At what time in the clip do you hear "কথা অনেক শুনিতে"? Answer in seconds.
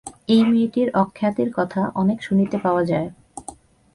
1.53-2.57